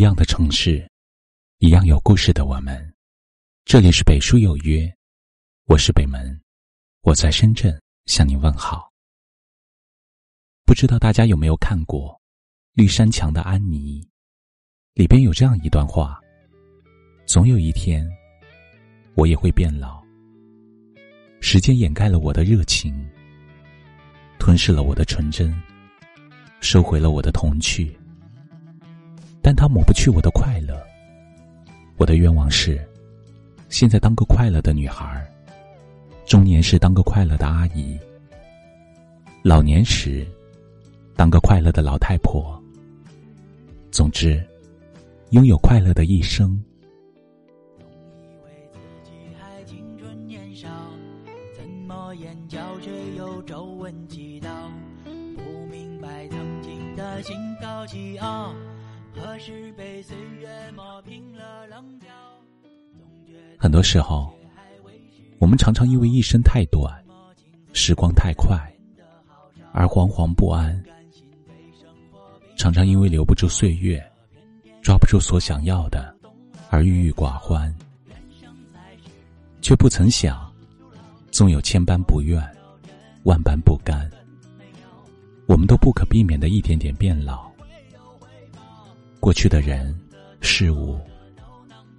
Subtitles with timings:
[0.00, 0.90] 一样的城市，
[1.58, 2.94] 一样有故事的我们。
[3.66, 4.90] 这里是北书有约，
[5.66, 6.40] 我是北门，
[7.02, 8.90] 我在深圳向你问好。
[10.64, 12.14] 不知道大家有没有看过
[12.72, 14.00] 《绿山墙的安妮》？
[14.94, 16.18] 里边有这样一段话：
[17.26, 18.10] 总有一天，
[19.16, 20.02] 我也会变老。
[21.42, 23.06] 时间掩盖了我的热情，
[24.38, 25.54] 吞噬了我的纯真，
[26.62, 27.99] 收回了我的童趣。
[29.50, 30.80] 但它抹不去我的快乐。
[31.96, 32.80] 我的愿望是，
[33.68, 35.28] 现在当个快乐的女孩，
[36.24, 37.98] 中年时当个快乐的阿姨，
[39.42, 40.24] 老年时
[41.16, 42.62] 当个快乐的老太婆。
[43.90, 44.40] 总之，
[45.30, 46.56] 拥有快乐的一生。
[52.14, 54.48] 眼角却有皱纹几道，
[55.04, 58.52] 不明白曾经的心高气傲。
[59.22, 62.06] 可是被岁月磨平了棱角
[63.58, 64.32] 很多时候，
[65.38, 66.90] 我们常常因为一生太短，
[67.74, 68.56] 时光太快，
[69.72, 70.72] 而惶惶不安；
[72.56, 74.02] 常常因为留不住岁月，
[74.82, 76.14] 抓不住所想要的，
[76.70, 77.74] 而郁郁寡欢。
[79.60, 80.50] 却不曾想，
[81.30, 82.42] 纵有千般不愿，
[83.24, 84.10] 万般不甘，
[85.46, 87.49] 我们都不可避免的一点点变老。
[89.20, 89.94] 过去的人、
[90.40, 90.98] 事物，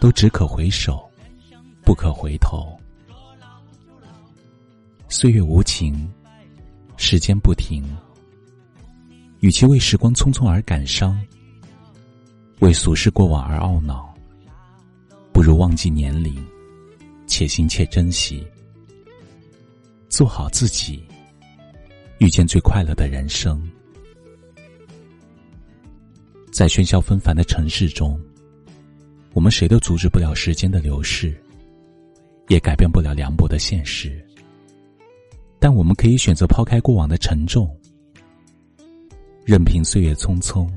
[0.00, 1.08] 都只可回首，
[1.82, 2.76] 不可回头。
[5.08, 6.12] 岁月无情，
[6.96, 7.84] 时间不停。
[9.38, 11.16] 与其为时光匆匆而感伤，
[12.58, 14.12] 为俗世过往而懊恼，
[15.32, 16.44] 不如忘记年龄，
[17.28, 18.44] 且行且珍惜，
[20.08, 21.06] 做好自己，
[22.18, 23.62] 遇见最快乐的人生。
[26.54, 28.16] 在喧嚣纷繁的城市中，
[29.32, 31.36] 我们谁都阻止不了时间的流逝，
[32.46, 34.24] 也改变不了凉薄的现实。
[35.58, 37.68] 但我们可以选择抛开过往的沉重，
[39.44, 40.70] 任凭岁月匆匆，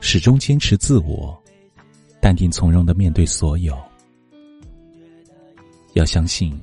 [0.00, 1.38] 始终坚持自我，
[2.18, 3.76] 淡定从容的面对所有。
[5.92, 6.58] 要相信，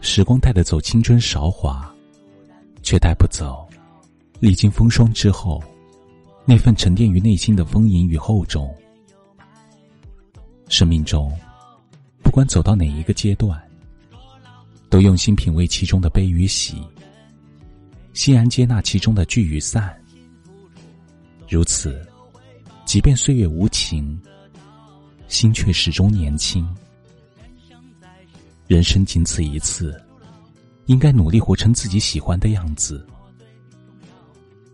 [0.00, 1.92] 时光带得走青春韶华，
[2.84, 3.68] 却带不走
[4.38, 5.60] 历经风霜之后。
[6.46, 8.72] 那份沉淀于内心的丰盈与厚重，
[10.68, 11.32] 生命中，
[12.22, 13.58] 不管走到哪一个阶段，
[14.90, 16.82] 都用心品味其中的悲与喜，
[18.12, 19.98] 欣然接纳其中的聚与散。
[21.48, 22.06] 如此，
[22.84, 24.20] 即便岁月无情，
[25.28, 26.68] 心却始终年轻。
[28.66, 29.98] 人生仅此一次，
[30.86, 33.06] 应该努力活成自己喜欢的样子。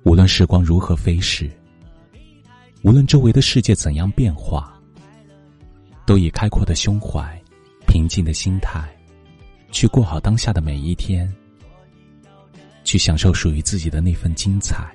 [0.03, 1.49] 无论时光如何飞逝。
[2.83, 4.73] 无论周围的世界怎样变化，
[6.07, 7.39] 都以开阔的胸怀、
[7.87, 8.89] 平静的心态，
[9.71, 11.31] 去过好当下的每一天，
[12.83, 14.91] 去享受属于自己的那份精彩。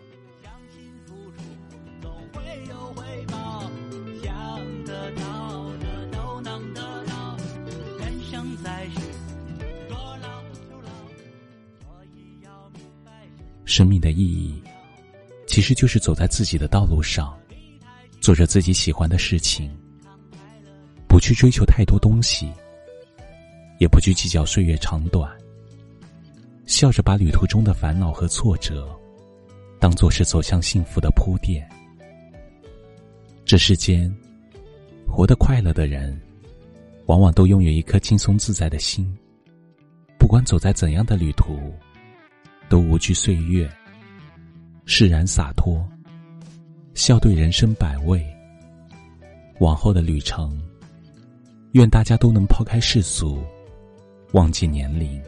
[13.63, 14.63] 生命的意义，
[15.46, 17.38] 其实就是走在自己的道路上。
[18.25, 19.69] 做着自己喜欢的事情，
[21.07, 22.51] 不去追求太多东西，
[23.77, 25.31] 也不去计较岁月长短。
[26.65, 28.89] 笑着把旅途中的烦恼和挫折，
[29.79, 31.69] 当做是走向幸福的铺垫。
[33.45, 34.11] 这世间，
[35.07, 36.19] 活得快乐的人，
[37.05, 39.07] 往往都拥有一颗轻松自在的心。
[40.17, 41.71] 不管走在怎样的旅途，
[42.69, 43.69] 都无惧岁月，
[44.87, 45.87] 释然洒脱。
[46.95, 48.25] 笑对人生百味。
[49.59, 50.57] 往后的旅程，
[51.73, 53.44] 愿大家都能抛开世俗，
[54.31, 55.22] 忘记年龄，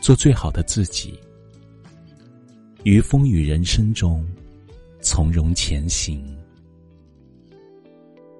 [0.00, 1.20] 做最好的自己，
[2.84, 4.26] 于风雨人生中
[5.02, 6.24] 从容前行。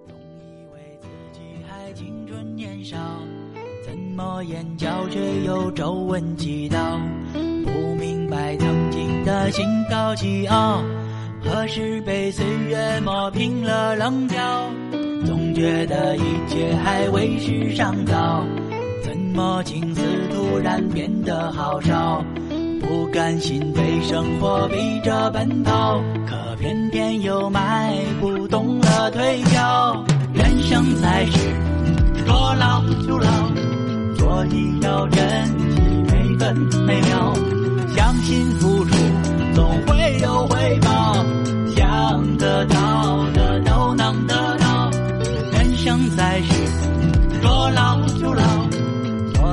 [0.07, 2.97] 总以为自己还青春年少，
[3.87, 6.99] 怎么眼角却有皱纹几道？
[7.33, 10.83] 不明白曾经的心高气傲。
[11.43, 14.37] 何时被岁月磨平了棱角？
[15.27, 18.45] 总觉得一切还为时尚早。
[19.03, 20.01] 怎么青丝
[20.33, 22.25] 突然变得好少？
[22.81, 30.05] 不甘心被生活逼着奔跑，可偏偏又迈不动了腿脚。
[30.33, 31.39] 人生在世，
[32.25, 33.31] 说老就老，
[34.17, 37.33] 所以要珍惜每分每秒。
[37.97, 38.51] 相信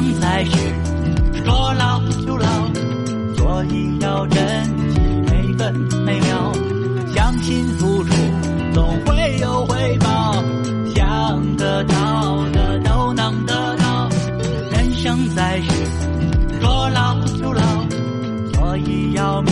[0.00, 0.52] 生在世
[1.44, 2.46] 说老就老
[3.36, 5.74] 所以要珍惜每分
[6.06, 6.52] 每秒
[7.14, 8.14] 相信付出
[8.72, 10.42] 总会有回报
[10.94, 14.08] 想得到的都能得到
[14.72, 15.70] 人生在世
[16.62, 17.62] 说老就老
[18.54, 19.42] 所以要